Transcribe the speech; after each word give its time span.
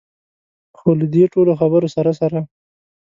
خو 0.77 0.89
له 0.99 1.05
دې 1.13 1.23
ټولو 1.33 1.51
خبرو 1.59 1.87
سره 1.95 2.11
سره. 2.19 2.39